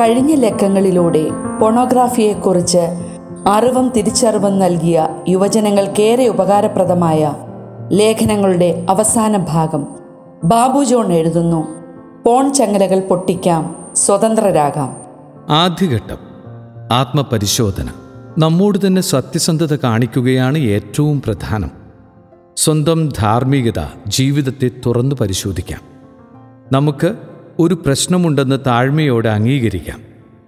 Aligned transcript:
കഴിഞ്ഞ 0.00 0.34
ലക്കങ്ങളിലൂടെ 0.34 1.26
പൊണോഗ്രാഫിയെക്കുറിച്ച് 1.60 2.78
അറിവും 3.46 3.88
തിരിച്ചറിവും 3.88 4.58
നൽകിയ 4.58 5.08
യുവജനങ്ങൾക്കേറെ 5.28 6.26
ഉപകാരപ്രദമായ 6.26 7.34
ലേഖനങ്ങളുടെ 7.92 8.86
അവസാന 8.90 9.46
ഭാഗം 9.48 9.86
ബാബു 10.44 10.84
ജോൺ 10.84 11.12
എഴുതുന്നു. 11.12 11.66
പോൺ 12.26 12.52
ചങ്ങലകൾ 12.52 13.00
പൊട്ടിക്കാം 13.00 13.76
സ്വതന്ത്രരാകാം. 13.96 14.96
ആദ്യഘട്ടം 15.50 16.18
ആത്മപരിശോധന. 16.92 17.88
നമ്മോട് 18.38 18.78
തന്നെ 18.86 19.02
സത്യസന്ധത 19.02 19.76
കാണിക്കുകയാണ് 19.76 20.58
ഏറ്റവും 20.58 21.22
പ്രധാനം. 21.22 21.70
സ്വന്തം 22.56 23.08
ധാർമ്മികത 23.08 23.82
ജീവിതത്തെ 24.08 24.70
തുറന്നു 24.86 25.16
പരിശോധിക്കാം. 25.20 25.80
നമുക്ക് 26.72 27.14
ഒരു 27.58 27.74
പ്രശ്നമുണ്ടെന്ന് 27.74 28.56
താഴ്മയോടെ 28.66 29.28
അംഗീകരിക്കാം. 29.28 30.00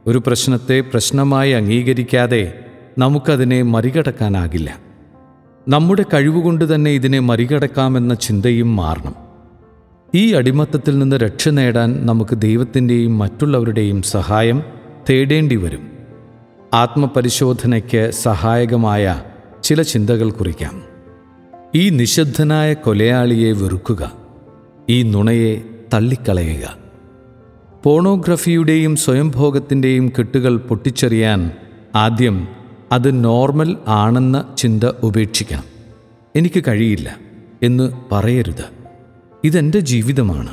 ഒരു 0.07 0.23
പ്രശ്നത്തെ 0.27 0.81
പ്രശ്നമായി 0.81 1.51
അംഗീകരിക്കാതെ 1.51 2.59
നമുക്കതിനെ 2.99 3.63
മറികടക്കാനാകില്ല. 3.63 4.79
നമ്മുടെ 5.69 6.05
കഴിവുകൊണ്ട് 6.15 6.75
തന്നെ 6.75 6.91
ഇതിനെ 6.91 7.19
മറികടക്കാമെന്ന 7.19 8.15
ചിന്തയും 8.15 8.77
മാറണം. 8.77 9.15
ഈ 10.15 10.33
അടിമത്തത്തിൽ 10.33 10.99
നിന്ന് 10.99 11.17
രക്ഷ 11.17 11.49
നേടാൻ 11.49 12.07
നമുക്ക് 12.07 12.39
ദൈവത്തിന്റെയും 12.39 13.19
മറ്റുള്ളവരുടെയും 13.19 14.03
സഹായം 14.03 14.63
തേടേണ്ടി 15.11 15.57
വരും. 15.57 15.89
ആത്മപരിശോധനയ്ക്ക് 16.75 18.11
സഹായകമായ 18.11 19.23
ചില 19.63 19.83
ചിന്തകൾ 19.83 20.31
കുറിക്കാം. 20.31 20.83
ഈ 21.75 21.89
നിശബ്ദനായ 21.89 22.75
കൊലയാളിയെ 22.75 23.53
വെറുക്കുക. 23.53 24.13
ഈ 24.89 25.03
നുണയെ 25.03 25.63
തള്ളിക്കളയുക. 25.95 26.86
പോണോഗ്രഫിയുടെയും 27.87 28.97
സ്വയംഭോഗത്തിന്റെയും 28.97 30.13
കെട്ടുകൾ 30.19 30.57
പൊട്ടിച്ചെറിയാൻ 30.57 31.51
ആദ്യം 31.95 32.49
അത് 32.93 33.25
നോർമൽ 33.25 33.77
ആണെന്ന 33.89 34.55
ചിന്ത 34.59 34.85
ഉപേക്ഷിക്കണം. 35.03 35.63
എനിക്ക് 36.37 36.65
കഴിയില്ല 36.69 37.17
എന്ന് 37.63 37.93
പറയരുത്. 38.13 38.65
ഇതെന്റെ 39.45 39.81
ജീവിതമാണ്. 39.81 40.49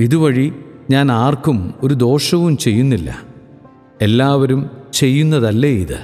ഇതുവഴി 0.00 0.52
ഞാൻ 0.90 1.12
ആർക്കും 1.12 1.74
ഒരു 1.82 1.94
ദോഷവും 1.94 2.56
ചെയ്യുന്നില്ല. 2.56 3.18
എല്ലാവരും 4.02 4.70
ചെയ്യുന്നതല്ലേ 4.92 5.70
ഇത്? 5.70 5.98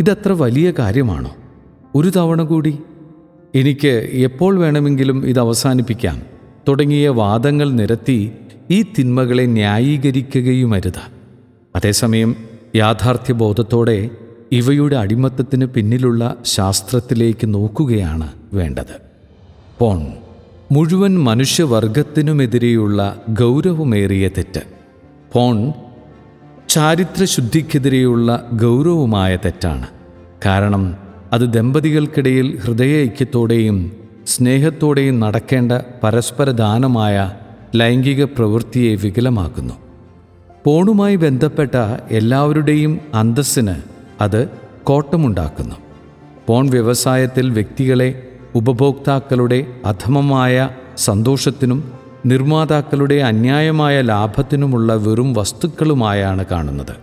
ഇതത്ര 0.00 0.32
വലിയ 0.32 0.72
കാര്യമാണോ? 0.78 1.36
ഒരു 1.94 2.08
തവണ 2.08 2.42
കൂടി. 2.42 2.78
എനിക്ക് 3.54 4.10
എപ്പോൾ 4.12 4.58
വേണമെങ്കിലും 4.58 5.26
ഇത് 5.26 5.40
അവസാനിപ്പിക്കാം. 5.40 6.31
തുടങ്ങിയ 6.68 7.08
വാദങ്ങൾ 7.08 7.70
നിരത്തി 7.70 8.32
ഈ 8.70 8.82
തിന്മകളെ 8.82 9.46
ന്യായീകരിക്കുകയുമരുത്. 9.46 11.02
അതേസമയം 11.76 12.36
യാഥാർത്ഥ്യബോധത്തോടെ 12.76 14.10
ഇവയുടെ 14.52 14.96
അടിമത്തത്തിന് 14.96 15.64
പിന്നിലുള്ള 15.64 16.36
ശാസ്ത്രത്തിലേക്ക് 16.44 17.54
നോക്കുകയാണ് 17.54 18.32
വേണ്ടത്. 18.52 19.02
പോൺ 19.78 20.06
മുഴുവൻ 20.72 21.24
മനുഷ്യവർഗത്തിനുമെതിരെയുള്ള 21.24 23.22
ഗൗരവമേറിയ 23.40 24.28
തെറ്റ്. 24.28 24.60
പോൺ 25.32 25.72
ചാരിത്രശുദ്ധിക്കെതിരെയുള്ള 26.68 28.48
ഗൗരവമായ 28.52 29.36
തെറ്റാണ്. 29.36 29.86
കാരണം 30.46 30.96
അത് 31.32 31.42
ദമ്പതികൾക്കിടയിൽ 31.42 32.58
ഹൃദയ 32.58 33.02
ഐക്യത്തോടെയും 33.02 34.01
സ്നേഹത്തോടെയും 34.26 35.20
നടക്കേണ്ട 35.20 35.72
പരസ്പര 36.02 36.50
ദാനമായ 36.50 37.32
ലൈംഗിക 37.76 38.24
പ്രവൃത്തിയെ 38.24 38.94
വികലമാക്കുന്നു. 38.94 39.74
പോണുമായി 40.64 41.16
ബന്ധപ്പെട്ട 41.16 41.74
എല്ലാവരുടെയും 42.10 43.00
അന്തസ്സിന് 43.14 43.74
അത് 44.20 44.48
കോട്ടമുണ്ടാക്കുന്നു. 44.84 45.74
പോൺ 46.46 46.70
വ്യവസായത്തിൽ 46.70 47.50
വ്യക്തികളെ 47.50 48.28
ഉപഭോക്താക്കളുടെ 48.54 49.66
അധമമായ 49.84 50.70
സന്തോഷത്തിനും 50.96 51.92
നിർമ്മാതാക്കളുടെ 52.26 53.14
അന്യായമായ 53.14 54.02
ലാഭത്തിനുമുള്ള 54.02 54.94
വെറും 54.94 55.34
വസ്തുക്കളുമായാണ് 55.34 56.46
കാണുന്നത്. 56.46 56.96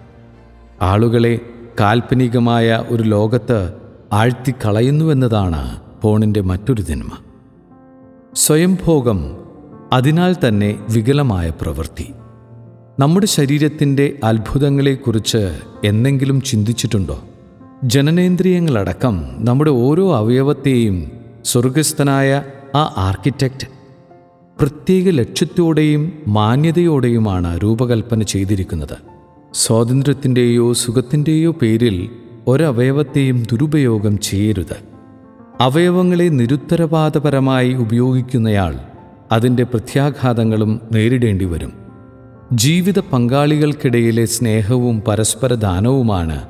ആളുകളെ 0.82 1.40
കാൽപ്പനികമായ 1.80 2.84
ഒരു 2.90 3.04
ലോകത്ത് 3.04 3.74
ആഴ്ത്തിക്കളയുന്നുവെന്നതാണ് 4.14 5.89
പോണിന്റെ 6.02 6.42
മറ്റൊരു 6.42 6.82
ജന്മ. 6.82 7.10
സ്വയംഭോഗം 8.36 9.38
അതിനാൽ 9.94 10.36
തന്നെ 10.48 10.80
വികലമായ 10.90 11.50
പ്രവൃത്തി. 11.62 12.14
നമ്മുടെ 13.00 13.26
ശരീരത്തിന്റെ 13.26 14.20
അത്ഭുതങ്ങളെക്കുറിച്ച് 14.24 15.60
എന്തെങ്കിലും 15.86 16.42
ചിന്തിച്ചിട്ടുണ്ടോ? 16.42 17.24
ജനനേന്ദ്രിയങ്ങളടക്കം 17.84 19.24
നമ്മുടെ 19.38 19.72
ഓരോ 19.72 20.16
അവയവത്തെയും 20.16 21.12
സ്വർഗസ്ഥനായ 21.46 22.44
ആ 22.76 22.94
ആർക്കിടെക്റ്റ് 22.98 23.68
പ്രത്യേക 24.60 25.10
ലക്ഷ്യത്തോടെയും 25.10 26.14
മാന്യതയോടെയുമാണ് 26.28 27.60
രൂപകൽപ്പന 27.64 28.24
ചെയ്തിരിക്കുന്നത്. 28.24 28.98
സ്വാതന്ത്ര്യത്തിന്റെയോ 29.54 30.74
സുഖത്തിന്റെയോ 30.74 31.52
പേരിൽ 31.52 32.10
ഒരവയവത്തെയും 32.48 33.44
ദുരുപയോഗം 33.52 34.18
ചെയ്യരുത്. 34.18 34.89
അവയവങ്ങളെ 35.62 36.24
നിരുത്തരവാദപരമായി 36.24 37.74
ഉപയോഗിക്കുന്നയാൾ 37.74 38.76
അതിന്റെ 39.32 39.64
പ്രത്യാഘാതങ്ങളും 39.64 40.82
നേരിടേണ്ടി 40.92 41.46
വരും. 41.46 41.74
ജീവിത 42.54 43.00
പങ്കാളികൾക്കിടയിലെ 43.00 44.26
സ്നേഹവും 44.26 45.02
പരസ്പര 45.08 45.54
ദാനവുമാണ് 45.54 46.48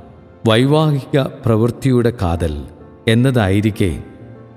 വൈവാഹിക 0.50 1.20
പ്രവൃത്തിയുടെ 1.20 2.14
കാതൽ 2.22 2.64
എന്നതായിരിക്കെ 3.08 4.04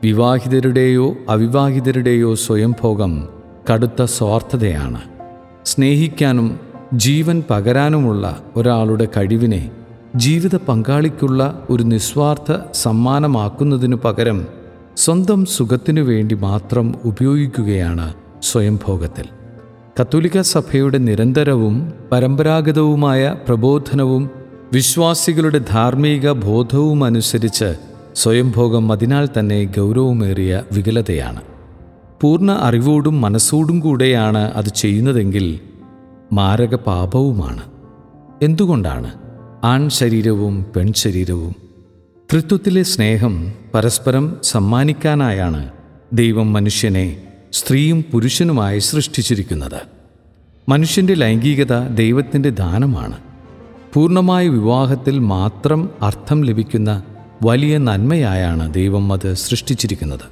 വിവാഹിതരുടെയോ 0.03 1.17
അവിവാഹിതരുടെയോ 1.29 2.35
സ്വയംഭോഗം 2.35 3.29
കടുത്ത 3.73 4.05
സ്വാർത്ഥതയാണ്. 4.05 5.01
സ്നേഹിക്കാനും 5.65 6.61
ജീവൻ 6.95 7.43
പകരാനുമുള്ള 7.51 8.39
ഒരാളുടെ 8.57 9.09
കഴിവിനെ 9.17 9.71
ജീവിത 10.17 10.57
പങ്കാളിക്കുള്ള 10.57 11.67
ഒരു 11.71 11.83
നിസ്വാർത്ഥ 11.83 12.57
സമ്മാനമാക്കുന്നതിനു 12.75 13.97
പകരം 14.05 14.47
സ്വന്തം 14.97 15.45
സുഖത്തിനു 15.45 16.01
വേണ്ടി 16.01 16.35
മാത്രം 16.35 16.95
ഉപയോഗിക്കുകയാണ് 17.05 18.15
സ്വയംഭോഗത്തിൽ. 18.43 19.25
കത്തോലിക്ക 20.01 20.41
സഭയുടെ 20.41 20.99
നിരന്തരവും 20.99 21.93
പരമ്പരാഗതവുമായ 22.13 23.37
പ്രബോധനവും 23.49 24.31
വിശ്വാസികളുടെ 24.73 25.59
ധാർമ്മിക 25.59 26.33
ബോധവും 26.33 27.05
അനുസരിച്ച് 27.05 27.77
സ്വയംഭോഗം 28.15 28.93
അതിനാൽ 28.93 29.29
തന്നെ 29.39 29.65
ഗൗരവമേറിയ 29.65 30.63
വികലതയാണ്. 30.73 31.41
പൂർണ 32.21 32.53
അറിവോടും 32.53 33.21
മനസ്സോടും 33.21 33.81
കൂടെയാണ് 33.81 34.53
അത് 34.53 34.69
ചെയ്യുന്നതെങ്കിൽ 34.77 35.61
മാരക 36.33 36.75
പാപവുമാണ്. 36.75 37.63
എന്തുകൊണ്ടാണ് 38.43 39.22
ആൺ 39.65 39.91
ശരീരവും 39.91 40.67
പെൺ 40.77 40.93
ശരീരവും 40.93 41.57
തൃത്വത്തിലെ 42.33 42.83
സ്നേഹം 42.83 43.53
പരസ്പരം 43.75 44.37
സമ്മാനിക്കാനായാണ് 44.43 45.71
ദൈവം 46.13 46.53
മനുഷ്യനെ 46.53 47.23
സ്ത്രീയും 47.53 48.05
പുരുഷനുമായി 48.13 48.79
സൃഷ്ടിച്ചിരിക്കുന്നത്. 48.79 49.81
മനുഷ്യന്റെ 50.69 51.15
ലൈംഗികത 51.15 51.89
ദൈവത്തിന്റെ 51.89 52.51
ദാനമാണ്. 52.51 53.19
പൂർണമായ 53.95 54.49
വിവാഹത്തിൽ 54.49 55.19
മാത്രം 55.19 55.91
അർത്ഥം 56.03 56.43
ലഭിക്കുന്ന 56.43 57.03
വലിയ 57.43 57.79
നന്മയായാണ് 57.79 58.75
ദൈവം 58.75 59.13
അത് 59.13 59.35
സൃഷ്ടിച്ചിരിക്കുന്നത്. 59.35 60.27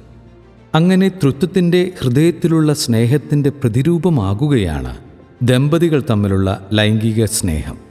അങ്ങനെ 0.75 1.09
തൃത്വത്തിന്റെ 1.09 1.91
ഹൃദയത്തിലുള്ള 2.01 2.73
സ്നേഹത്തിന്റെ 2.73 3.49
പ്രതിരൂപമാകുകയാണ് 3.49 4.97
ദമ്പതികൾ 5.41 6.03
തമ്മിലുള്ള 6.09 6.69
ലൈംഗിക 6.73 7.25
സ്നേഹം. 7.25 7.90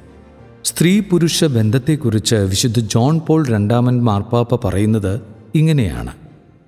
സ്ത്രീ 0.64 1.00
പുരുഷ 1.00 1.44
ബന്ധത്തെക്കുറിച്ച് 1.44 2.34
വിശുദ്ധ 2.34 2.80
ജോൺ 2.80 3.20
പോൾ 3.20 3.46
രണ്ടാമൻ 3.46 4.04
മാർപ്പാപ്പ 4.04 4.68
പറയുന്നത് 4.68 5.20
ഇങ്ങനെയാണ്. 5.54 6.12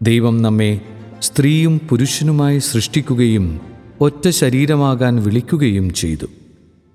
ദൈവം 0.02 0.42
നമ്മെ 0.42 0.80
സ്ത്രീയും 1.22 1.80
പുരുഷനുമായി 1.88 2.58
സൃഷ്ടിക്കുകയും 2.58 3.60
ഒറ്റ 4.00 4.28
ശരീരമാകാൻ 4.28 5.22
വിളിക്കുകയും 5.22 5.94
ചെയ്തു. 5.94 6.26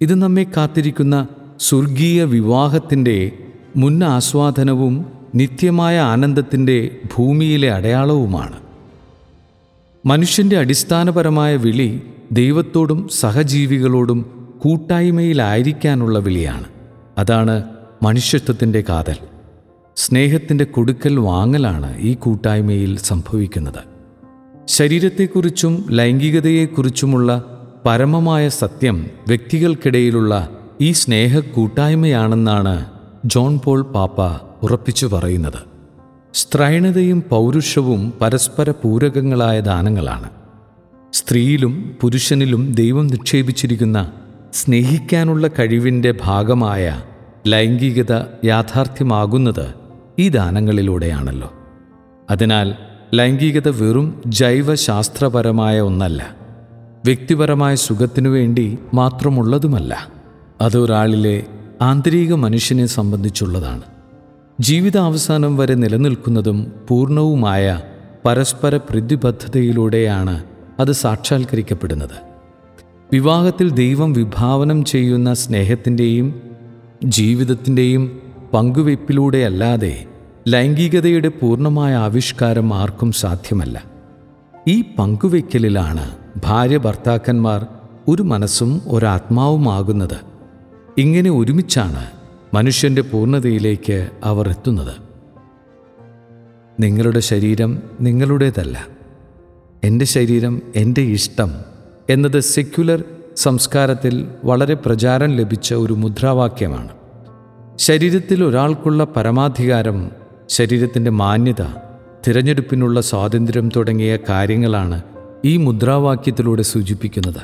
ഇത് 0.02 0.16
നമ്മെ 0.16 0.44
കാത്തിരിക്കുന്ന 0.44 1.28
സ്വർഗീയ 1.60 2.24
വിവാഹത്തിന്റെ 2.24 3.32
മുൻ 3.78 4.04
ആസ്വാദനവും 4.04 5.06
നിത്യമായ 5.36 6.00
ആനന്ദത്തിന്റെ 6.00 6.90
ഭൂമിയിലെ 7.18 7.72
അടയാളവുമാണ്. 7.72 8.56
മനുഷ്യന്റെ 10.06 10.58
അടിസ്ഥാനപരമായ 10.58 11.56
വിളി 11.56 12.02
ദൈവത്തോടും 12.32 13.10
സഹജീവികളോടും 13.20 14.50
കൂട്ടായ്മയിലായിരിക്കാനുള്ള 14.60 16.20
വിളിയാണ്. 16.20 16.77
അതാണ് 17.18 17.64
മനുഷ്യത്വത്തിന്റെ 18.04 18.84
കാതൽ. 18.90 19.16
സ്നേഹത്തിന്റെ 19.96 20.64
കൊടുക്കൽ 20.64 21.20
വാങ്ങലാണ് 21.20 21.98
ഈ 21.98 22.14
കൂട്ടായ്മയിൽ 22.14 22.98
സംഭവിക്കുന്നത്. 22.98 23.98
ശരീരത്തെക്കുറിച്ചും 24.68 25.86
ലൈംഗികതയെക്കുറിച്ചുമുള്ള 25.90 27.44
പരമമായ 27.86 28.50
സത്യം 28.50 29.10
വ്യക്തികൾക്കിടയിലുള്ള 29.28 30.50
ഈ 30.82 30.92
സ്നേഹ 30.92 31.40
കൂട്ടായ്മയാണെന്നാണ് 31.40 32.86
ജോൺ 33.26 33.60
പോൾ 33.60 33.82
പാപ്പ 33.82 34.22
ഉറപ്പിച്ചു 34.64 35.06
പറയുന്നത്. 35.06 35.78
സ്ത്രൈണതയും 36.34 37.24
പൗരുഷവും 37.30 38.14
പരസ്പര 38.22 38.72
പൂരകങ്ങളായ 38.72 39.60
ദാനങ്ങളാണ്. 39.60 40.30
സ്ത്രീയിലും 41.14 41.98
പുരുഷനിലും 42.02 42.72
ദൈവം 42.72 43.08
നിക്ഷേപിച്ചിരിക്കുന്ന 43.08 44.12
സ്നേഹിക്കാനുള്ള 44.58 45.48
കഴിവിന്റെ 45.48 46.14
ഭാഗമായ 46.24 47.02
ലൈംഗികത 47.48 48.24
യാഥാർത്ഥ്യമാകുന്നത് 48.46 49.74
ഈ 50.20 50.30
ദാനങ്ങളിലൂടെയാണല്ലോ. 50.30 51.54
അതിനാൽ 52.30 52.76
ലൈംഗികത 53.14 53.68
വെറും 53.68 54.22
ജൈവശാസ്ത്രപരമായ 54.28 55.82
ഒന്നല്ല. 55.82 56.36
വ്യക്തിപരമായ 57.06 57.76
സുഖത്തിനു 57.76 58.30
വേണ്ടി 58.30 58.78
മാത്രമുള്ളതുമല്ല. 58.94 60.08
അതൊരാളിലെ 60.62 61.44
ആന്തരിക 61.82 62.34
മനുഷ്യനെ 62.34 62.86
സംബന്ധിച്ചുള്ളതാണ്. 62.86 63.82
ജീവിതാവസാനം 64.60 65.58
വരെ 65.58 65.74
നിലനിൽക്കുന്നതും 65.74 66.72
പൂർണവുമായ 66.88 67.82
പരസ്പര 68.26 68.78
പ്രതിബദ്ധതയിലൂടെയാണ് 68.78 70.44
അത് 70.80 70.92
സാക്ഷാത്കരിക്കപ്പെടുന്നത്. 70.92 72.27
വിവാഹത്തിൽ 73.12 73.72
ദൈവം 73.72 74.14
വിഭാവനം 74.14 74.86
ചെയ്യുന്ന 74.86 75.34
സ്നേഹത്തിന്റെയും 75.34 76.42
ജീവിതത്തിന്റെയും 77.04 78.22
പങ്കുവയ്പ്പിലൂടെയല്ലാതെ 78.54 80.06
ലൈംഗികതയുടെ 80.48 81.28
പൂർണമായ 81.28 81.94
ആവിഷ്കാരം 81.96 82.74
ആർക്കും 82.74 83.12
സാധ്യമല്ല. 83.12 83.84
ഈ 84.68 84.84
പങ്കുവയ്ക്കലിലാണ് 85.00 86.18
ഭാര്യ 86.44 86.78
ഭർത്താക്കന്മാർ 86.78 87.68
ഒരു 88.08 88.24
മനസ്സും 88.24 88.82
ഒരാത്മാവുമാകുന്നത്. 88.88 90.18
ഇങ്ങനെ 90.98 91.30
ഒരുമിച്ചാണ് 91.30 92.06
മനുഷ്യന്റെ 92.54 93.02
പൂർണതയിലേക്ക് 93.02 94.10
അവർ 94.24 94.50
എത്തുന്നത്. 94.50 94.96
നിങ്ങളുടെ 96.80 97.20
ശരീരം 97.20 97.82
നിങ്ങളുടേതല്ല. 98.02 98.88
എന്റെ 99.84 100.06
ശരീരം 100.06 100.62
എന്റെ 100.76 101.02
ഇഷ്ടം 101.02 101.77
എന്നത് 102.10 102.40
സെക്യുലർ 102.40 103.04
സംസ്കാരത്തിൽ 103.38 104.28
വളരെ 104.44 104.74
പ്രചാരം 104.74 105.36
ലഭിച്ച 105.36 105.74
ഒരു 105.74 105.94
മുദ്രാവാക്യമാണ്. 105.94 106.90
ശരീരത്തിൽ 107.78 108.44
ഒരാൾക്കുള്ള 108.44 109.04
പരമാധികാരം 109.04 110.12
ശരീരത്തിന്റെ 110.50 111.12
മാന്യത 111.12 111.62
തിരഞ്ഞെടുപ്പിനുള്ള 112.28 113.02
സ്വാതന്ത്ര്യം 113.02 113.70
തുടങ്ങിയ 113.76 114.18
കാര്യങ്ങളാണ് 114.30 115.02
ഈ 115.46 115.58
മുദ്രാവാക്യത്തിലൂടെ 115.58 116.62
സൂചിപ്പിക്കുന്നത്. 116.62 117.42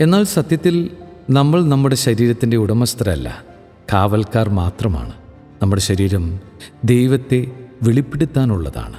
എന്നാൽ 0.00 0.24
സത്യത്തിൽ 0.24 0.90
നമ്മൾ 1.30 1.64
നമ്മുടെ 1.64 1.94
ശരീരത്തിന്റെ 1.94 2.56
ഉടമസ്ഥരല്ല 2.56 3.44
കാവൽക്കാർ 3.92 4.48
മാത്രമാണ്. 4.48 5.12
നമ്മുടെ 5.62 5.82
ശരീരം 5.82 6.40
ദൈവത്തെ 6.84 7.50
വെളിപ്പെടുത്താനുള്ളതാണ്. 7.82 8.96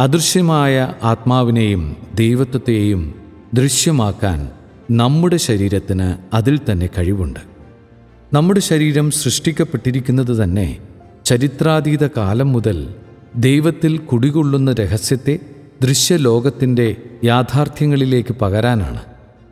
അദൃശ്യമായ 0.00 0.94
ആത്മാവിനെയും 1.02 1.96
ദൈവത്വത്തെയും 2.14 3.19
ദൃശ്യമാക്കാൻ 3.54 4.50
നമ്മുടെ 4.90 5.36
ശരീരത്തിന് 5.36 6.36
അതിൽ 6.36 6.60
തന്നെ 6.70 6.88
കഴിവുണ്ട്. 6.98 7.40
നമ്മുടെ 8.32 8.60
ശരീരം 8.60 9.10
സൃഷ്ടിക്കപ്പെട്ടിരിക്കുന്നത് 9.10 10.42
തന്നെ 10.42 10.78
ചരിത്രാതീത 11.24 12.06
കാലം 12.06 12.52
മുതൽ 12.52 12.94
ദൈവത്തിൽ 13.36 13.98
കുടികൊള്ളുന്ന 13.98 14.72
രഹസ്യത്തെ 14.72 15.38
ദൃശ്യലോകത്തിന്റെ 15.82 16.96
യാഥാർത്ഥ്യങ്ങളിലേക്ക് 17.24 18.32
പകരാനാണ്. 18.32 19.00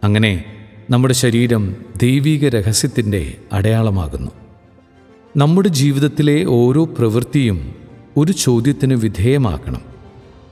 അങ്ങനെ 0.04 0.44
നമ്മുടെ 0.90 1.14
ശരീരം 1.14 1.76
ദൈവീക 2.02 2.48
രഹസ്യത്തിന്റെ 2.48 3.36
അടയാളമാകുന്നു. 3.52 4.30
നമ്മുടെ 5.36 5.68
ജീവിതത്തിലെ 5.68 6.44
ഓരോ 6.44 6.84
പ്രവൃത്തിയും 6.84 7.74
ഒരു 8.16 8.32
ചോദ്യത്തിന് 8.32 8.94
വിധേയമാക്കണം 8.94 9.97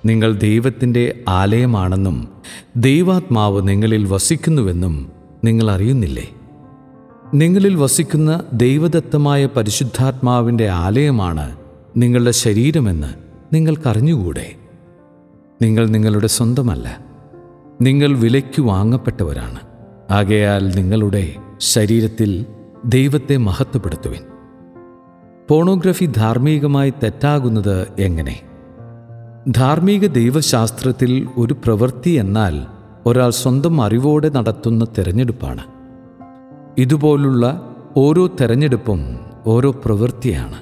നിങ്ങൾ 0.06 0.32
ദൈവത്തിന്റെ 0.32 1.24
ആലയമാണെന്നും 1.28 2.28
ദൈവാത്മാവ് 2.76 3.68
നിങ്ങളിൽ 3.68 4.06
വസിക്കുന്നുവെന്നും 4.06 5.12
നിങ്ങൾ 5.44 5.70
അറിയുന്നില്ലേ? 5.70 6.30
നിങ്ങളിൽ 7.34 7.74
വസിക്കുന്ന 7.74 8.44
ദൈവദത്തമായ 8.52 9.46
പരിശുദ്ധാത്മാവിന്റെ 9.46 10.68
ആലയമാണ് 10.68 11.56
നിങ്ങളുടെ 11.96 12.30
ശരീരമെന്ന് 12.30 13.06
നിങ്ങൾക്കറിഞ്ഞുകൂടെ? 13.54 14.52
നിങ്ങൾ 15.62 15.86
നിങ്ങളുടെ 15.86 16.26
സ്വന്തമല്ല. 16.26 17.04
നിങ്ങൾ 17.80 18.18
വിലയ്ക്ക് 18.18 18.62
വാങ്ങപ്പെട്ടവരാണ്. 18.62 19.60
ആകയാൽ 20.10 20.74
നിങ്ങളുടെ 20.74 21.34
ശരീരത്തിൽ 21.58 22.46
ദൈവത്തെ 22.84 23.36
മഹത്വപ്പെടുത്തുവിൻ. 23.36 24.22
പോണോഗ്രഫി 25.48 26.04
ധാർമ്മികമായി 26.04 26.92
തെറ്റാകുന്നത് 27.02 27.86
എങ്ങനെ? 27.98 28.40
ധാർമ്മിക 29.48 30.06
ദൈവശാസ്ത്രത്തിൽ 30.06 31.28
ഒരു 31.36 31.54
പ്രവൃത്തി 31.54 32.10
എന്നാൽ 32.10 32.60
ഒരാൾ 33.06 33.30
സ്വന്തം 33.30 33.82
അറിവോടെ 33.82 34.28
നടത്തുന്ന 34.28 34.84
തിരഞ്ഞെടുപ്പാണ്. 34.98 35.60
ഇതുപോലുള്ള 36.78 37.74
ഓരോ 37.96 38.26
തെരഞ്ഞെടുപ്പും 38.26 39.18
ഓരോ 39.46 39.70
പ്രവൃത്തിയാണ്. 39.70 40.54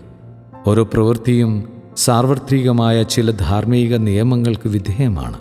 ഓരോ 0.67 0.85
പ്രവൃത്തിയും 0.85 1.73
സാർവത്രികമായ 1.97 3.03
ചില 3.03 3.31
ധാർമ്മിക 3.31 3.97
നിയമങ്ങൾക്ക് 3.97 4.69
വിധേയമാണ്. 4.69 5.39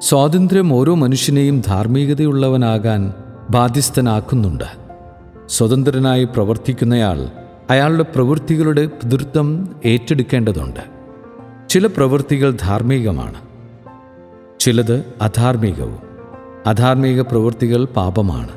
സ്വാതന്ത്ര്യം 0.00 0.72
ഓരോ 0.72 0.94
മനുഷ്യനെയും 0.94 1.60
ധാർമ്മികതയുള്ളവനാകാൻ 1.60 3.12
ബാധ്യസ്ഥനാക്കുന്നുണ്ട്. 3.50 4.64
സ്വതന്ത്രനായി 5.48 6.24
പ്രവർത്തിക്കുന്നയാൾ 6.24 7.28
അയാളുടെ 7.70 8.02
പ്രവൃത്തികളുടെ 8.02 8.86
പിതൃത്വം 8.86 9.68
ഏറ്റെടുക്കേണ്ടതുണ്ട്. 9.84 10.97
ചില 11.68 11.86
പ്രവൃത്തികൾ 11.86 12.56
ധാർമ്മികമാണ് 12.60 13.40
ചിലത് 14.60 15.04
അധാർമികവും 15.22 15.98
അധാർമിക 16.66 17.20
പ്രവൃത്തികൾ 17.20 17.84
പാപമാണ്. 17.84 18.48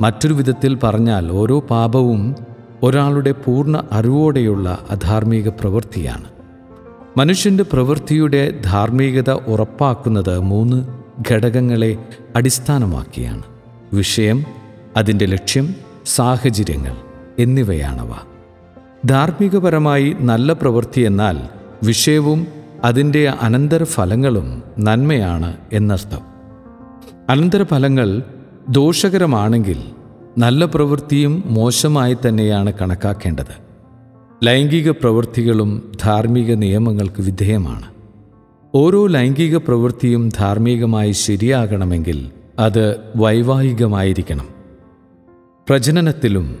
മറ്റൊരു 0.00 0.34
വിധത്തിൽ 0.34 0.74
പറഞ്ഞാൽ 0.74 1.32
ഓരോ 1.32 1.60
പാപവും 1.60 2.34
ഒരാളുടെ 2.82 3.32
പൂർണ 3.32 3.84
അറിവോടെയുള്ള 3.92 4.78
അധാർമിക 4.90 5.48
പ്രവൃത്തിയാണ്. 5.48 6.24
മനുഷ്യന്റെ 7.16 7.64
പ്രവൃത്തിയുടെ 7.64 8.60
ധാർമ്മികത 8.64 9.30
ഉറപ്പാക്കുന്നത് 9.30 10.38
മൂന്ന് 10.38 10.86
ഘടകങ്ങളെ 11.30 11.98
അടിസ്ഥാനമാക്കിയാണ്. 12.36 13.42
വിഷയം 13.92 14.44
അതിന്റെ 14.96 15.26
ലക്ഷ്യം 15.26 15.74
സാഹചര്യങ്ങൾ 16.06 16.96
എന്നിവയാണവ. 17.38 18.12
ധാർമ്മികപരമായി 19.06 20.16
നല്ല 20.20 20.52
പ്രവൃത്തി 20.52 21.00
എന്നാൽ 21.00 21.55
വിഷയവും 21.82 22.46
അതിന്റെ 22.84 23.28
അനന്തരഫലങ്ങളും 23.28 24.62
നന്മയാണ് 24.78 25.56
എന്നർത്ഥം. 25.72 26.20
അനന്തരഫലങ്ങൾ 27.28 28.22
ദോഷകരമാണെങ്കിൽ 28.68 29.82
നല്ല 30.38 30.64
പ്രവൃത്തിയും 30.64 31.42
മോശമായി 31.46 32.16
തന്നെയാണ് 32.28 32.72
കണക്കാക്കേണ്ടത്. 32.72 33.66
ലൈംഗിക 34.44 34.90
പ്രവൃത്തികളും 34.90 35.92
ധാർമ്മിക 36.02 36.54
നിയമങ്ങൾക്ക് 36.54 37.22
വിധേയമാണ്. 37.22 37.86
ഓരോ 38.74 39.06
ലൈംഗിക 39.06 39.56
പ്രവൃത്തിയും 39.56 40.28
ധാർമ്മികമായി 40.28 41.12
ശരിയാകണമെങ്കിൽ 41.12 42.30
അത് 42.58 43.00
വൈവാഹികമായിരിക്കണം. 43.16 44.48
പ്രജനനത്തിലും 45.68 46.56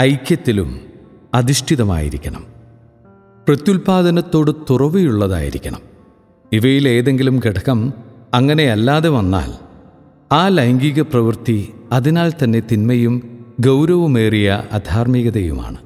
ഐക്യത്തിലും 0.00 0.80
അധിഷ്ഠിതമായിരിക്കണം. 1.34 2.57
പ്രത്യുൽപാദനത്തോട് 3.48 4.50
തുറവിയുള്ളതായിരിക്കണം. 4.70 5.80
ഇവയിൽ 6.52 6.88
ഏതെങ്കിലും 6.88 7.40
ഘടകം 7.46 7.92
അങ്ങനെയല്ലാതെ 8.34 9.08
വന്നാൽ 9.08 9.52
ആ 10.34 10.48
ലൈംഗിക 10.48 11.02
പ്രവൃത്തി 11.02 11.72
അതിനാൽ 11.92 12.32
തന്നെ 12.44 12.60
തിന്മയും 12.60 13.44
ഗൗരവമേറിയ 13.60 14.64
അധാർമികതയുമാണ്. 14.72 15.76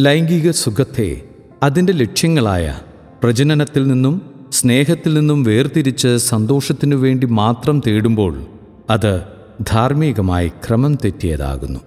ലൈംഗിക 0.00 0.50
സുഖത്തെ 0.50 1.22
അതിന്റെ 1.62 1.92
ലക്ഷ്യങ്ങളായ 1.92 2.78
പ്രജനനത്തിൽ 3.22 3.86
നിന്നും 3.86 4.22
സ്നേഹത്തിൽ 4.52 5.14
നിന്നും 5.14 5.44
വേർതിരിച്ച് 5.44 6.16
സന്തോഷത്തിനു 6.16 6.96
വേണ്ടി 6.96 7.26
മാത്രം 7.26 7.82
തേടുമ്പോൾ 7.86 8.42
അത് 8.90 9.22
ധാർമ്മികമായി 9.60 10.48
ക്രമം 10.48 10.94
തെറ്റിയതാകുന്നു. 10.94 11.80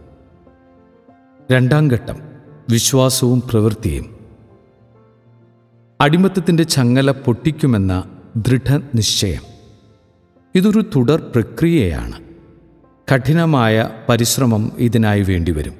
രണ്ടാം 1.51 1.88
ഘട്ടം 1.88 2.18
വിശ്വാസവും 2.70 3.44
പ്രവൃത്തിയും. 3.51 4.12
അടിമത്തത്തിന്റെ 6.01 6.63
ചങ്ങല 6.63 7.12
പൊട്ടിക്കുമെന്ന 7.12 8.03
ദൃഢനിശ്ചയം. 8.35 9.41
ഇതൊരു 10.55 10.85
തുടർ 10.95 11.21
പ്രക്രിയയാണ്. 11.35 12.19
കഠിനമായ 13.13 13.89
പരിശ്രമം 14.09 14.71
ഇതിനായി 14.77 15.21
വേണ്ടിവരും. 15.21 15.73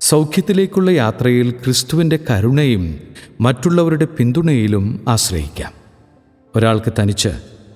സൗഖ്യത്തിലേക്കുള്ള 0.00 0.90
യാത്രയിൽ 0.90 1.50
ക്രിസ്തുവിന്റെ 1.50 2.18
കരുണയും 2.30 2.98
മറ്റുള്ളവരുടെ 3.40 4.04
പിന്തുണയിലും 4.04 5.04
ആശ്രയിക്കാം. 5.08 5.72
ഒരാൾക്ക് 6.56 6.92
തനിച്ച് 6.98 7.28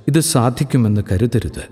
ഇത് 0.09 0.21
സാധിക്കുമെന്ന് 0.21 1.00
കരുതരുത്. 1.12 1.64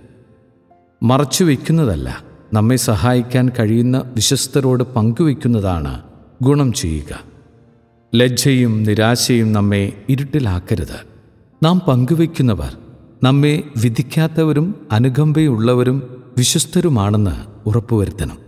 മറച്ചു 1.02 1.44
വയ്ക്കുന്നതല്ല 1.44 2.22
നമ്മെ 2.52 2.76
സഹായിക്കാൻ 2.76 3.50
കഴിയുന്ന 3.58 4.02
വിശ്വസ്തരോട് 4.14 4.82
പങ്കുവയ്ക്കുന്നതാണ് 4.82 6.02
ഗുണം 6.42 6.72
ചെയ്യുക. 6.72 7.27
ലജ്ജയും 8.14 8.82
നിരാശയും 8.82 9.52
നമ്മെ 9.52 9.92
ഇരുട്ടിലാക്കരുത്. 10.08 11.06
നാം 11.64 11.78
പങ്കുവയ്ക്കുന്നവർ 11.88 12.76
നമ്മെ 13.22 13.62
വിധിക്കാത്തവരും 13.82 14.86
അനുകമ്പയുള്ളവരും 14.92 16.24
വിശ്വസ്തരുമാണെന്ന് 16.38 17.30
ഉറപ്പുവരുത്തണം. 17.66 18.38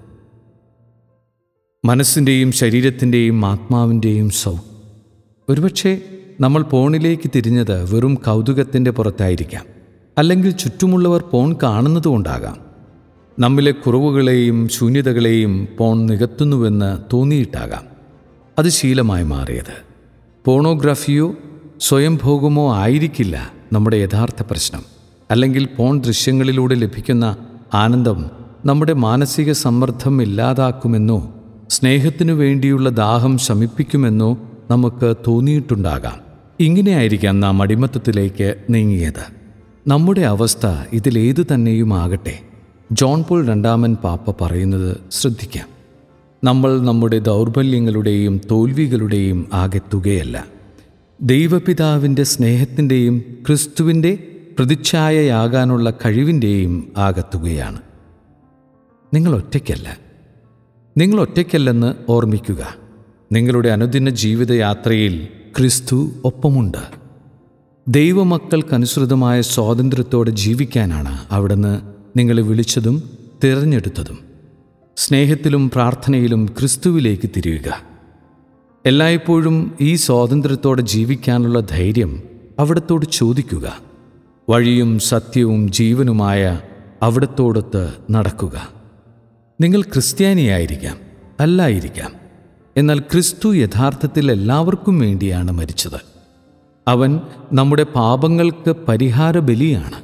മനസ്സിന്റെയും 1.85 2.53
ശരീരത്തിന്റെയും 2.53 3.47
ആത്മാവിന്റെയും 3.47 4.31
സൗ 4.31 4.55
ഒരുപക്ഷെ 5.49 6.03
നമ്മൾ 6.41 6.63
പോണിലേക്ക് 6.63 7.31
തിരിഞ്ഞത് 7.37 7.95
വെറും 7.95 8.15
കൗതുകത്തിന്റെ 8.15 8.91
പുറത്തായിരിക്കാം. 8.91 9.65
അല്ലെങ്കിൽ 10.19 10.51
ചുറ്റുമുള്ളവർ 10.51 11.21
പോൺ 11.21 11.57
കാണുന്നതുകൊണ്ടാകാം. 11.63 12.57
നമ്മിലെ 13.39 13.71
കുറവുകളെയും 13.71 14.69
ശൂന്യതകളെയും 14.69 15.69
പോൺ 15.79 16.07
നികത്തുന്നുവെന്ന് 16.07 16.99
തോന്നിയിട്ടാകാം. 17.13 17.90
അത് 18.61 18.69
ശീലമായി 18.69 19.25
മാറിയത്. 19.25 19.75
പോണോഗ്രാഫിയോ 20.45 21.35
സ്വയംഭോഗമോ 21.81 22.75
ആയിരിക്കില്ല 22.75 23.51
നമ്മുടെ 23.73 23.97
യഥാർത്ഥ 23.97 24.43
പ്രശ്നം. 24.43 24.83
അല്ലെങ്കിൽ 25.31 25.69
പോൺ 25.79 26.01
ദൃശ്യങ്ങളിലൂടെ 26.01 26.75
ലഭിക്കുന്ന 26.75 27.37
ആനന്ദം 27.75 28.31
നമ്മുടെ 28.65 28.93
മാനസിക 28.93 29.53
സമ്മർദ്ദം 29.53 30.23
ഇല്ലാതാക്കുമെന്നോ 30.23 31.35
സ്നേഹത്തിനു 31.71 32.33
വേണ്ടിയുള്ള 32.33 32.91
ദാഹം 32.91 33.39
ശമിപ്പിക്കുമെന്നോ 33.39 34.39
നമുക്ക് 34.71 35.15
തോന്നിയിട്ടുണ്ടാകാം. 35.27 36.21
ഇങ്ങനെയായിരിക്കാം 36.61 37.41
നാം 37.41 37.63
അടിമത്തത്തിലേക്ക് 37.63 38.55
നീങ്ങിയത്. 38.71 39.25
നമ്മുടെ 39.87 40.21
അവസ്ഥ 40.21 40.67
ഇതിലേതു 40.93 41.43
തന്നെയും 41.55 41.95
ആകട്ടെ 41.95 42.39
ജോൺ 42.93 43.23
പോൾ 43.23 43.47
രണ്ടാമൻ 43.47 43.95
പാപ്പ 43.95 44.45
പറയുന്നത് 44.45 44.97
ശ്രദ്ധിക്കാം. 45.13 45.80
നമ്മൾ 46.45 46.81
നമ്മുടെ 46.81 47.19
ദൗർബല്യങ്ങളുടെയും 47.19 48.41
തോൽവികളുടെയും 48.51 49.47
ആകെ 49.53 49.81
തുകയല്ല 49.95 50.47
ദൈവപിതാവിന്റെ 51.23 52.23
സ്നേഹത്തിന്റെയും 52.23 53.25
ക്രിസ്തുവിന്റെ 53.47 54.27
പ്രതിച്ഛായയാകാനുള്ള 54.59 55.91
കഴിവിന്റെയും 55.91 56.93
ആകത്തുകയാണ്. 56.97 57.81
നിങ്ങൾ 59.15 59.37
ഒറ്റയ്ക്കല്ല. 59.37 59.99
നിങ്ങൾ 60.99 61.21
ഒറ്റയ്ക്കല്ലെന്ന് 61.21 61.95
ഓർമ്മിക്കുക. 62.09 62.75
നിങ്ങളുടെ 63.33 63.69
അനുദിന 63.69 64.09
ജീവിതയാത്രയിൽ 64.11 65.29
ക്രിസ്തു 65.59 66.11
ഒപ്പമുണ്ട്. 66.25 66.79
ദൈവമക്കൾക്കനുസൃതമായ 67.89 69.41
സ്വാതന്ത്ര്യത്തോടെ 69.41 70.31
ജീവിക്കാനാണ് 70.31 71.19
അവിടുന്ന് 71.31 71.81
നിങ്ങളെ 72.19 72.43
വിളിച്ചതും 72.43 73.03
തിരഞ്ഞെടുത്തതും. 73.45 74.30
സ്നേഹത്തിലും 75.01 75.71
പ്രാർത്ഥനയിലും 75.71 76.47
ക്രിസ്തുവിലേക്ക് 76.47 77.31
തിരിയുക. 77.37 77.83
എല്ലായ്പ്പോഴും 78.87 79.75
ഈ 79.81 79.95
സ്വാതന്ത്ര്യത്തോടെ 79.95 80.83
ജീവിക്കാനുള്ള 80.83 81.61
ധൈര്യം 81.61 82.23
അവിടത്തോട് 82.59 83.07
ചോദിക്കുക. 83.07 83.79
വഴിയും 84.51 84.99
സത്യവും 84.99 85.73
ജീവനുമായ 85.73 86.61
അവിടത്തോടൊത്ത് 87.03 87.93
നടക്കുക. 88.11 88.69
നിങ്ങൾ 89.61 89.83
ക്രിസ്ത്യാനിയായിരിക്കാം 89.83 90.97
അല്ലായിരിക്കാം. 91.41 92.11
എന്നാൽ 92.77 92.99
ക്രിസ്തു 92.99 93.55
യഥാർത്ഥത്തിൽ 93.55 94.33
എല്ലാവർക്കും 94.33 94.99
വേണ്ടിയാണ് 94.99 95.51
മരിച്ചത്. 95.51 96.01
അവൻ 96.89 97.21
നമ്മുടെ 97.53 97.83
പാപങ്ങൾക്ക് 97.83 98.71
പരിഹാര 98.71 99.39
ബലിയാണ് 99.39 100.03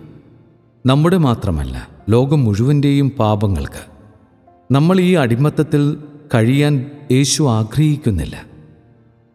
നമ്മുടെ 0.86 1.16
മാത്രമല്ല 1.16 1.88
ലോകം 2.10 2.44
മുഴുവന്റെയും 2.44 3.10
പാപങ്ങൾക്ക് 3.10 3.95
നമ്മൾ 4.70 5.00
ഈ 5.00 5.14
അടിമത്തത്തിൽ 5.14 5.96
കഴിയാൻ 6.34 6.90
യേശു 7.12 7.42
ആഗ്രഹിക്കുന്നില്ല. 7.42 8.46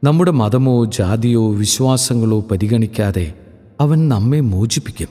നമ്മുടെ 0.03 0.31
മതമോ 0.31 0.85
ജാതിയോ 0.85 1.51
വിശ്വാസങ്ങളോ 1.51 2.39
പരിഗണിക്കാതെ 2.39 3.33
അവൻ 3.79 4.09
നമ്മെ 4.09 4.39
മോചിപ്പിക്കും. 4.39 5.07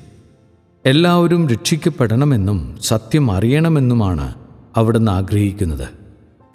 എല്ലാവരും 0.87 1.49
രക്ഷിക്കപ്പെടണമെന്നും 1.49 2.79
സത്യം 2.83 3.33
അറിയണമെന്നുമാണ് 3.33 4.35
അവിടുന്ന് 4.77 5.13
ആഗ്രഹിക്കുന്നത്. 5.13 5.89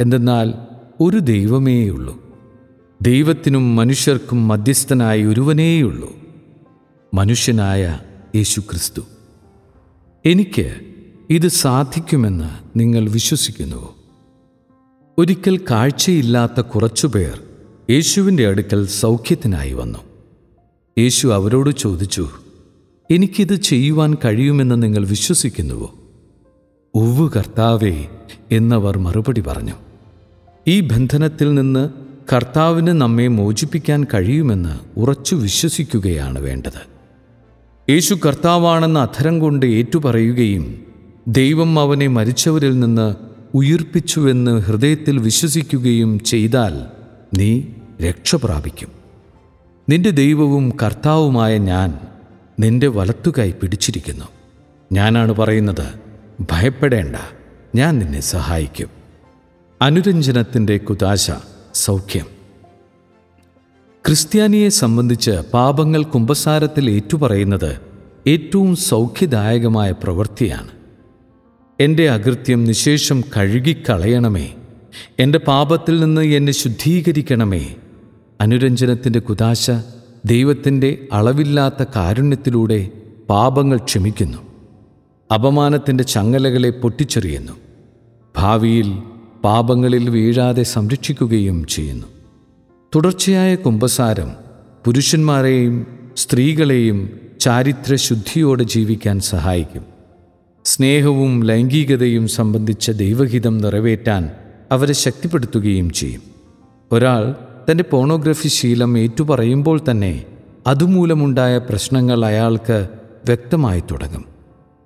എന്തെന്നാൽ 0.02 0.54
ഒരു 1.02 1.18
ദൈവമേയുള്ളൂ. 1.18 2.22
ദൈവത്തിനും 3.02 3.76
മനുഷ്യർക്കും 3.76 4.48
മധ്യസ്ഥനായ 4.48 5.26
ഒരുവനേയുള്ളൂ. 5.26 6.16
മനുഷ്യനായ 7.14 8.00
യേശു 8.36 8.60
ക്രിസ്തു. 8.60 9.02
എനിക്ക് 10.26 10.95
ഇത് 11.30 11.48
സാധിക്കുമെന്ന് 11.48 12.80
നിങ്ങൾ 12.80 13.10
വിശ്വസിക്കുന്നു. 13.10 13.96
ഒരിക്കൽ 15.18 15.58
കാഴ്ചയില്ലാത്ത 15.58 16.62
കുറച്ചുപേർ 16.62 17.44
യേശുവിന്റെ 17.90 18.48
അടുക്കൽ 18.48 18.88
സൗഖ്യത്തിനായി 18.88 19.74
വന്നു. 19.74 20.00
യേശു 21.00 21.28
അവരോട് 21.28 21.70
ചോദിച്ചു 21.76 22.30
എനിക്കിത് 23.12 23.56
ചെയ്യുവാൻ 23.56 24.16
കഴിയുമെന്ന് 24.26 24.84
നിങ്ങൾ 24.84 25.08
വിശ്വസിക്കുന്നുവോ? 25.08 25.96
ഉവ് 26.96 27.30
കർത്താവേ 27.36 28.06
എന്നവർ 28.52 28.98
മറുപടി 28.98 29.42
പറഞ്ഞു. 29.42 29.74
ഈ 30.68 30.80
ബന്ധനത്തിൽ 30.80 31.54
നിന്ന് 31.54 31.90
കർത്താവിന് 32.36 32.88
നമ്മെ 32.88 33.28
മോചിപ്പിക്കാൻ 33.28 34.06
കഴിയുമെന്ന് 34.14 35.00
ഉറച്ചു 35.00 35.36
വിശ്വസിക്കുകയാണ് 35.36 36.40
വേണ്ടത്. 36.40 36.96
യേശു 37.90 38.14
കർത്താവാണെന്ന് 38.14 39.00
അധരം 39.00 39.40
കൊണ്ട് 39.40 39.66
ഏറ്റുപറയുകയും 39.66 40.86
ദൈവം 41.28 41.80
അവനെ 41.80 42.08
മരിച്ചവരിൽ 42.08 42.80
നിന്ന് 42.80 43.16
ഉയിർപ്പിച്ചുവെന്ന് 43.54 44.60
ഹൃദയത്തിൽ 44.60 45.18
വിശ്വസിക്കുകയും 45.18 46.20
ചെയ്താൽ 46.20 46.86
നീ 47.38 47.62
രക്ഷ 48.08 48.36
പ്രാപിക്കും. 48.36 48.88
നിന്റെ 49.90 50.10
ദൈവവും 50.10 50.74
കർത്താവുമായ 50.84 51.58
ഞാൻ 51.58 52.00
നിന്റെ 52.60 52.88
വലത്തുകൈ 52.88 53.52
പിടിച്ചിരിക്കുന്നു. 53.52 54.26
ഞാനാണ് 54.92 55.32
പറയുന്നത് 55.32 55.94
ഭയപ്പെടേണ്ട 56.42 57.16
ഞാൻ 57.76 58.00
നിന്നെ 58.00 58.20
സഹായിക്കും. 58.20 58.88
അനുരഞ്ജനത്തിന്റെ 59.82 60.78
കുതാശ 60.78 61.32
സൗഖ്യം. 61.74 62.26
ക്രിസ്ത്യാനിയെ 64.06 64.70
സംബന്ധിച്ച് 64.70 65.32
പാപങ്ങൾ 65.32 66.04
കുംഭസാരത്തിൽ 66.04 66.92
ഏറ്റുപറയുന്നത് 66.92 67.82
ഏറ്റവും 68.28 68.76
സൗഖ്യദായകമായ 68.76 69.92
പ്രവൃത്തിയാണ്. 69.92 70.75
എന്റെ 71.80 72.10
അകൃത്യം 72.10 72.64
നിശേഷം 72.64 73.24
കഴുകിക്കളയണമേ. 73.38 74.54
എന്റെ 75.20 75.38
പാപത്തിൽ 75.38 76.00
നിന്ന് 76.00 76.22
എന്നെ 76.22 76.52
ശുദ്ധീകരിക്കണമേ. 76.52 77.76
അനുരഞ്ജനത്തിന്റെ 78.42 79.20
കുതാശ 79.20 79.72
ദൈവത്തിന്റെ 80.26 81.08
അളവില്ലാത്ത 81.14 81.84
കാരുണ്യത്തിലൂടെ 81.96 82.90
പാപങ്ങൾ 83.30 83.78
ക്ഷമിക്കുന്നു. 83.78 84.38
അപമാനത്തിന്റെ 85.34 86.04
ചങ്ങലകളെ 86.04 86.70
പൊട്ടിച്ചെറിയുന്നു. 86.70 87.54
ഭാവിയിൽ 88.38 88.94
പാപങ്ങളിൽ 89.44 90.10
വീഴാതെ 90.10 90.64
സംരക്ഷിക്കുകയും 90.64 91.66
ചെയ്യുന്നു. 91.66 92.08
തുടർച്ചയായ 92.96 93.56
കുംഭസാരം 93.56 94.32
പുരുഷന്മാരെയും 94.86 95.88
സ്ത്രീകളെയും 96.18 97.20
ചാരിത്രശുദ്ധിയോടെ 97.40 98.64
ജീവിക്കാൻ 98.64 99.20
സഹായിക്കും. 99.20 99.95
സ്നേഹവും 100.66 101.44
ലൈംഗികതയും 101.44 102.28
സംബന്ധിച്ച 102.28 102.92
ദൈവഹിതം 102.92 103.58
നിറവേറ്റാൻ 103.58 104.32
അവരെ 104.72 104.94
ശക്തിപ്പെടുത്തുകയും 104.94 105.90
ചെയ്യും. 105.90 106.22
ഒരാൾ 106.92 107.36
തന്റെ 107.72 107.84
പോണോഗ്രഫി 107.84 108.48
ശീലം 108.48 108.98
ഏറ്റുപറയുമ്പോൾ 108.98 109.82
തന്നെ 109.92 110.26
അതുമൂലമുണ്ടായ 110.68 111.58
പ്രശ്നങ്ങൾ 111.58 112.26
അയാൾക്ക് 112.26 112.90
വ്യക്തമായി 113.26 113.84
തുടങ്ങും. 113.92 114.26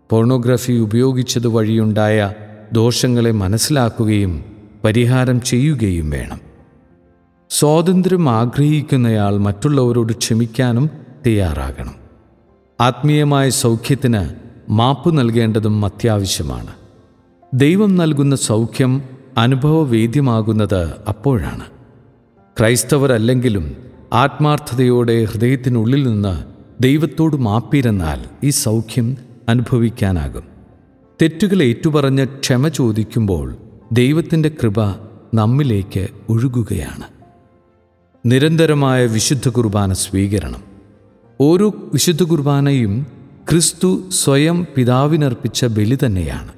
പോണോഗ്രഫി 0.09 0.73
ഉപയോഗിച്ചത് 0.73 1.47
വഴിയുണ്ടായ 1.47 2.33
ദോഷങ്ങളെ 2.73 3.31
മനസ്സിലാക്കുകയും 3.31 4.45
പരിഹാരം 4.83 5.41
ചെയ്യുകയും 5.41 6.09
വേണം. 6.09 6.39
സ്വാതന്ത്ര്യം 7.49 8.29
ആഗ്രഹിക്കുന്നയാൾ 8.29 9.37
മറ്റുള്ളവരോട് 9.37 10.13
ക്ഷമിക്കാനും 10.13 10.89
തയ്യാറാകണം. 11.27 11.95
ആത്മീയമായ 12.81 13.49
സൗഖ്യത്തിന് 13.49 14.48
മാപ്പ് 14.69 15.17
നൽകേണ്ടതും 15.17 15.85
അത്യാവശ്യമാണ്. 15.85 16.67
ദൈവം 17.53 17.95
നൽകുന്ന 17.95 18.35
സൗഖ്യം 18.35 19.01
അനുഭവവേദ്യമാകുന്നത് 19.37 20.93
അപ്പോഴാണ്. 21.07 21.63
ക്രൈസ്തവരല്ലെങ്കിലും 22.59 23.75
ആത്മാർത്ഥതയോടെ 24.13 25.23
ഹൃദയത്തിനുള്ളിൽ 25.23 26.07
നിന്ന് 26.07 26.43
ദൈവത്തോട് 26.83 27.35
മാപ്പിരുന്നാൽ 27.35 28.25
ഈ 28.43 28.49
സൗഖ്യം 28.49 29.17
അനുഭവിക്കാനാകും. 29.49 30.43
തെറ്റുകൾ 31.21 31.63
ഏറ്റുപറഞ്ഞ് 31.63 32.25
ക്ഷമ 32.25 32.67
ചോദിക്കുമ്പോൾ 32.67 33.57
ദൈവത്തിന്റെ 33.91 34.49
കൃപ 34.49 34.81
നമ്മിലേക്ക് 35.33 36.07
ഒഴുകുകയാണ്. 36.29 37.03
നിരന്തരമായ 38.25 39.05
വിശുദ്ധ 39.05 39.49
കുർബാന 39.49 39.93
സ്വീകരണം. 39.93 40.63
ഓരോ 41.41 41.73
വിശുദ്ധ 41.93 42.23
കുർബാനയും 42.23 43.18
ക്രിസ്തു 43.49 44.09
സ്വയം 44.09 44.67
പിതാവിനർപ്പിച്ച 44.75 45.65
ബലി 45.65 45.97
തന്നെയാണ്. 46.05 46.51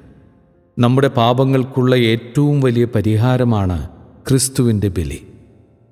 നമ്മുടെ 0.78 1.08
പാപങ്ങൾക്കുള്ള 1.08 1.94
ഏറ്റവും 1.94 2.60
വലിയ 2.60 2.84
പരിഹാരമാണ് 2.84 3.88
ക്രിസ്തുവിന്റെ 4.28 4.88
ബലി. 4.88 5.26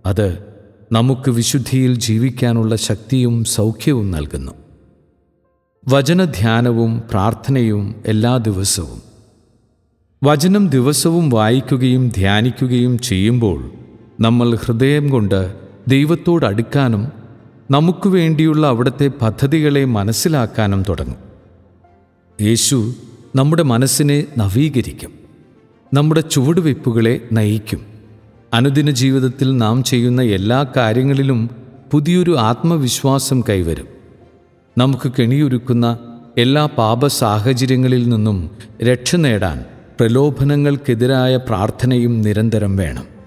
അത് 0.07 0.45
നമുക്ക് 0.93 1.31
വിശുദ്ധിയിൽ 1.31 1.95
ജീവിക്കാനുള്ള 1.95 2.77
ശക്തിയും 2.77 3.45
സൗഖ്യവും 3.45 4.11
നൽകുന്നു. 4.11 4.53
വചനധ്യാനവും 5.89 7.03
പ്രാർത്ഥനയും 7.11 7.95
എല്ലാ 8.07 8.37
ദിവസവും. 8.37 9.03
വചനം 10.25 10.69
ദിവസവും 10.69 11.31
വായിക്കുകയും 11.31 12.09
ധ്യാനിക്കുകയും 12.09 12.99
ചെയ്യുമ്പോൾ 12.99 13.71
നമ്മൾ 14.21 14.57
ഹൃദയം 14.57 15.09
കൊണ്ട് 15.09 15.55
ദൈവത്തോട് 15.89 16.47
അടുക്കാനും 16.47 17.20
നമുക്ക് 17.71 18.09
വേണ്ടിയുള്ള 18.09 18.67
അവിടുത്തെ 18.67 19.11
പദ്ധതികളെ 19.23 19.85
മനസ്സിലാക്കാനും 19.85 20.85
തുടങ്ങും. 20.89 21.17
യേശു 22.41 22.95
നമ്മുടെ 23.37 23.63
മനസ്സിനെ 23.63 24.25
നവീകരിക്കും. 24.39 25.11
നമ്മുടെ 25.95 26.21
ചുവടുവയ്പ്പുകളെ 26.21 27.21
നയിക്കും. 27.33 27.87
അനുദിന 28.55 28.91
ജീവിതത്തിൽ 28.91 29.57
നാം 29.57 29.85
ചെയ്യുന്ന 29.85 30.23
എല്ലാ 30.23 30.67
കാര്യങ്ങളിലും 30.77 31.51
പുതിയൊരു 31.93 32.37
ആത്മവിശ്വാസം 32.39 33.43
കൈവരും. 33.49 33.89
നമുക്ക് 34.79 35.13
കെണിയൊരുക്കുന്ന 35.19 35.99
എല്ലാ 36.39 36.67
പാപ 36.67 37.07
സാഹചര്യങ്ങളിൽ 37.07 38.09
നിന്നും 38.09 38.51
രക്ഷ 38.83 39.17
നേടാൻ 39.17 39.65
പ്രലോഭനങ്ങൾക്കെതിരായ 40.01 41.37
പ്രാർത്ഥനയും 41.37 42.23
നിരന്തരം 42.23 42.77
വേണം. 42.77 43.20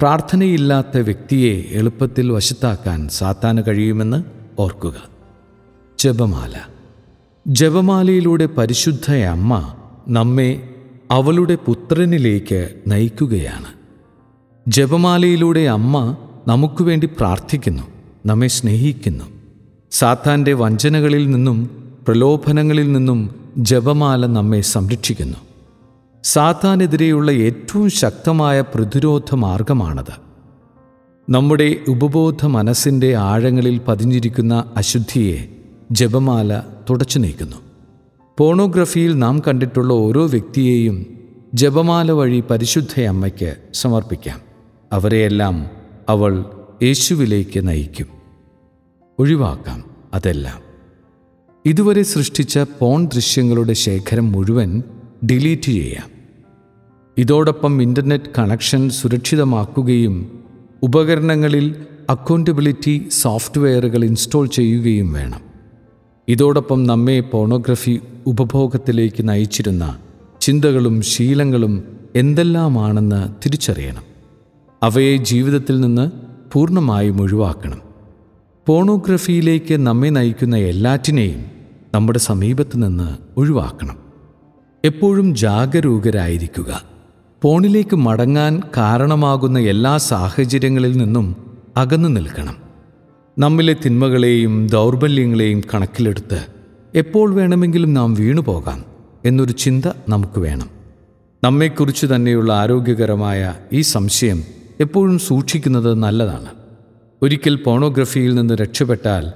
പ്രാർത്ഥനയില്ലാത്ത 0.00 0.98
വ്യക്തിയെ 0.98 1.64
എളുപ്പത്തിൽ 1.70 2.32
വശത്താക്കാൻ 2.32 3.08
സാത്താന് 3.08 3.62
കഴിയുമെന്ന് 3.68 4.24
ഓർക്കുക. 4.58 4.94
ജപമാല. 5.98 6.54
ജപമാലയിലൂടെ 7.46 8.46
പരിശുദ്ധ 8.46 9.12
അമ്മ 9.12 9.74
നമ്മെ 10.08 10.68
അവളുടെ 11.10 11.54
പുത്രനിലേക്ക് 11.66 12.74
നയിക്കുകയാണ്. 12.86 13.66
ജപമാലയിലൂടെ 14.68 15.60
അമ്മ 15.60 16.16
നമുക്ക് 16.48 16.82
വേണ്ടി 16.82 17.06
പ്രാർത്ഥിക്കുന്നു 17.06 17.82
നമ്മെ 18.26 18.46
സ്നേഹിക്കുന്നു. 18.46 19.24
സാത്താന്റെ 19.90 20.52
വഞ്ചനകളിൽ 20.52 21.30
നിന്നും 21.30 21.70
പ്രലോഭനങ്ങളിൽ 22.08 22.92
നിന്നും 22.92 23.34
ജപമാല 23.58 24.26
നമ്മെ 24.26 24.60
സംരക്ഷിക്കുന്നു. 24.60 25.45
സാത്താനെതിരെയുള്ള 26.26 27.30
ഏറ്റവും 27.30 27.90
ശക്തമായ 27.90 28.60
പ്രതിരോധ 28.60 29.34
മാർഗമാണത്. 29.34 30.12
നമ്മുടെ 31.30 31.76
ഉപബോധ 31.88 32.46
മനസ്സിന്റെ 32.46 33.16
ആഴങ്ങളിൽ 33.16 33.80
പതിഞ്ഞിരിക്കുന്ന 33.88 34.72
അശുദ്ധിയെ 34.76 35.48
ജപമാല 35.92 36.62
തുടച്ചു 36.90 37.18
നീക്കുന്നു. 37.18 37.56
പോണോഗ്രഫിയിൽ 38.38 39.18
നാം 39.18 39.42
കണ്ടിട്ടുള്ള 39.48 39.94
ഓരോ 39.94 40.26
വ്യക്തിയെയും 40.26 41.06
ജപമാല 41.54 42.12
വഴി 42.12 42.40
പരിശുദ്ധയമ്മയ്ക്ക് 42.50 43.56
സമർപ്പിക്കാം. 43.74 44.40
അവരെയെല്ലാം 44.92 45.66
അവൾ 46.08 46.44
യേശുവിലേക്ക് 46.82 47.68
നയിക്കും. 47.68 48.06
ഒഴിവാക്കാം 49.18 49.84
അതെല്ലാം. 50.14 50.60
ഇതുവരെ 51.66 52.02
സൃഷ്ടിച്ച 52.02 52.58
പോൺ 52.58 53.06
ദൃശ്യങ്ങളുടെ 53.06 53.72
ശേഖരം 53.72 54.32
മുഴുവൻ 54.32 54.82
ഡിലീറ്റ് 55.26 55.62
ചെയ്യാം. 55.62 56.15
ഇതോടൊപ്പം 57.18 57.82
ഇന്റർനെറ്റ് 57.82 58.24
കണക്ഷൻ 58.38 58.90
സുരക്ഷിതമാക്കുകയും 58.90 60.44
ഉപകരണങ്ങളിൽ 60.82 61.74
അക്കൗണ്ടബിലിറ്റി 62.10 63.08
സോഫ്റ്റ്വെയറുകൾ 63.10 64.04
ഇൻസ്റ്റാൾ 64.04 64.46
ചെയ്യുകയും 64.46 65.12
വേണം. 65.12 65.40
ഇതോടൊപ്പം 66.28 66.84
നമ്മെ 66.84 67.20
പോണോഗ്രഫി 67.20 68.00
ഉപഭോഗത്തിലേക്ക് 68.26 69.28
നയിച്ചിരുന്ന 69.28 69.98
ചിന്തകളും 70.40 71.02
ശീലങ്ങളും 71.02 71.82
എന്തെല്ലാമാണെന്ന് 72.16 73.28
തിരിച്ചറിയണം. 73.44 74.02
അവയെ 74.82 75.16
ജീവിതത്തിൽ 75.16 75.80
നിന്ന് 75.80 76.10
പൂർണമായും 76.52 77.22
ഒഴിവാക്കണം. 77.22 77.80
പോണോഗ്രഫിയിലേക്ക് 78.66 79.86
നമ്മെ 79.86 80.08
നയിക്കുന്ന 80.08 80.56
എല്ലാറ്റിനെയും 80.56 81.44
നമ്മുടെ 81.94 82.18
സമീപത്ത് 82.18 82.76
നിന്ന് 82.76 83.16
ഒഴിവാക്കണം. 83.36 83.96
എപ്പോഴും 84.84 85.34
ജാഗരൂകരായിരിക്കുക. 85.34 86.95
പോണിലേക്ക് 87.46 87.96
മടങ്ങാൻ 87.96 88.62
കാരണമാകുന്ന 88.76 89.58
എല്ലാ 89.58 89.96
സാഹചര്യങ്ങളിൽ 89.96 90.96
നിന്നും 90.96 91.36
അകന്നു 91.76 92.08
നിൽക്കണം. 92.08 92.56
നമ്മിലെ 93.38 93.76
തിന്മകളെയും 93.84 94.66
ദൗർബല്യങ്ങളെയും 94.66 95.62
കണക്കിലെടുത്ത് 95.74 96.46
എപ്പോൾ 96.94 97.34
വേണമെങ്കിലും 97.34 97.94
നാം 97.94 98.14
വീണുപോകാം 98.14 98.84
എന്നൊരു 99.24 99.52
ചിന്ത 99.52 99.82
നമുക്ക് 100.08 100.38
വേണം. 100.38 100.70
നമ്മെക്കുറിച്ച് 101.44 102.06
തന്നെയുള്ള 102.06 102.52
ആരോഗ്യകരമായ 102.52 103.54
ഈ 103.72 103.80
സംശയം 103.80 104.44
എപ്പോഴും 104.80 105.18
സൂക്ഷിക്കുന്നത് 105.18 105.94
നല്ലതാണ്. 105.94 106.50
ഒരിക്കൽ 107.22 107.56
പോണോഗ്രഫിയിൽ 107.56 108.34
നിന്ന് 108.34 108.54
രക്ഷപ്പെട്ടാൽ 108.54 109.32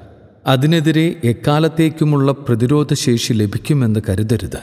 അതിനെതിരെ 0.47 1.17
എക്കാലത്തേക്കുമുള്ള 1.25 2.33
പ്രതിരോധശേഷി 2.33 3.33
ലഭിക്കുമെന്ന് 3.33 4.01
കരുതരുത്. 4.09 4.59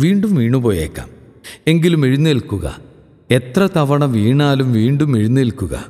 വീണ്ടും 0.00 0.34
വീണുപോയേക്കാം. 0.34 1.23
എങ്കിലും 1.66 2.06
എഴുന്നേൽക്കുക. 2.06 2.78
എത്ര 3.30 3.68
തവണ 3.76 4.04
വീണാലും 4.04 4.72
വീണ്ടും 4.72 5.16
എഴുന്നേൽക്കുക. 5.16 5.84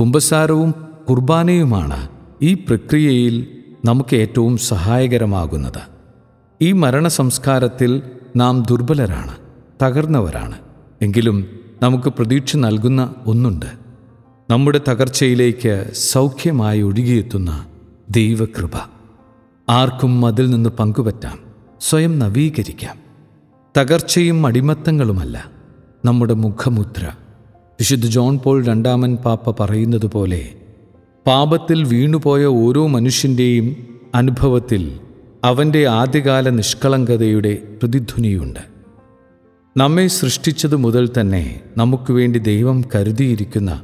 കുംഭസാരവും 0.00 0.74
കുർബാനയുമാണ് 1.10 2.08
ഈ 2.42 2.54
പ്രക്രിയയിൽ 2.54 3.46
നമുക്ക് 3.84 4.16
ഏറ്റവും 4.16 4.56
സഹായകരമാകുന്നത്. 4.56 5.80
ഈ 6.62 6.72
മരണ 6.72 7.08
സംസ്കാരത്തിൽ 7.08 8.02
നാം 8.36 8.64
ദുർബലരാണ് 8.70 9.36
തകർന്നവരാണ്. 9.82 10.58
എങ്കിലും 11.02 11.46
നമുക്ക് 11.82 12.08
പ്രതീക്ഷ 12.08 12.56
നൽകുന്ന 12.56 13.14
ഒന്നുണ്ട്. 13.26 13.66
നമ്മുടെ 14.50 14.80
തകർച്ചയിലേക്ക് 14.88 15.90
സൗഖ്യമായി 15.94 16.82
ഒഴുകിയെത്തുന്ന 16.82 17.66
ദൈവകൃപ. 18.10 18.70
ആർക്കും 19.68 20.26
അതിൽ 20.26 20.50
നിന്ന് 20.50 20.70
പങ്കുപറ്റാം 20.70 21.38
സ്വയം 21.80 22.18
നവീകരിക്കാം. 22.18 23.07
തകർച്ചയും 23.78 24.46
അടിമത്തങ്ങളുമല്ല 24.46 25.50
നമ്മുടെ 26.04 26.34
മുഖമുദ്ര. 26.34 27.06
വിശുദ്ധ 27.80 28.06
ജോൺ 28.06 28.38
പോൾ 28.38 28.64
രണ്ടാമൻ 28.64 29.16
പാപ്പ 29.16 29.64
പറയുന്നത് 29.64 30.06
പോലെ 30.06 30.54
പാപത്തിൽ 31.26 31.84
വീണുപോയ 31.84 32.44
ഓരോ 32.44 32.86
മനുഷ്യന്റെയും 32.86 33.76
അനുഭവത്തിൽ 34.14 34.98
അവന്റെ 35.44 35.86
ആദ്യകാല 35.86 36.48
നിഷ്കളങ്കതയുടെ 36.48 37.58
പ്രതിധ്വനിയുണ്ട്. 37.82 38.60
നമ്മെ 39.76 40.06
സൃഷ്ടിച്ചതു 40.06 40.76
മുതൽ 40.76 41.10
തന്നെ 41.20 41.60
നമുക്ക് 41.76 42.12
വേണ്ടി 42.12 42.38
ദൈവം 42.38 42.84
കരുതിയിരിക്കുന്ന 42.94 43.82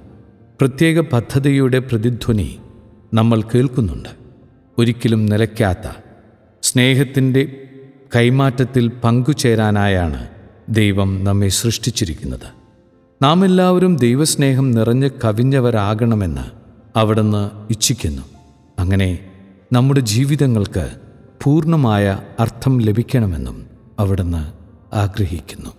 പ്രത്യേക 0.60 1.00
പദ്ധതിയുടെ 1.00 1.78
പ്രതിധ്വനി 1.78 2.56
നമ്മൾ 3.14 3.42
കേൾക്കുന്നുണ്ട്. 3.42 4.08
ഒരിക്കലും 4.78 5.26
നിലയ്ക്കാത്ത 5.26 5.96
സ്നേഹത്തിന്റെ 6.62 7.63
കൈമാറ്റത്തിൽ 8.16 8.92
പങ്കുചേരാനായാണ് 9.04 10.28
ദൈവം 10.68 11.24
നമ്മെ 11.24 11.48
സൃഷ്ടിച്ചിരിക്കുന്നത്. 11.48 12.48
നാം 13.22 13.44
എല്ലാവരും 13.44 13.96
ദൈവസ്നേഹം 13.96 14.70
നിറഞ്ഞ് 14.70 15.10
കവിഞ്ഞവരാകണമെന്ന് 15.24 16.40
അവിടുന്ന് 16.98 17.50
ഇച്ഛിക്കുന്നു. 17.70 18.22
അങ്ങനെ 18.78 19.18
നമ്മുടെ 19.72 20.00
ജീവിതങ്ങൾക്ക് 20.00 20.90
പൂർണമായ 21.42 22.18
അർത്ഥം 22.40 22.78
ലഭിക്കണമെന്നും 22.78 23.66
അവിടുന്ന് 23.98 24.52
ആഗ്രഹിക്കുന്നു. 24.94 25.70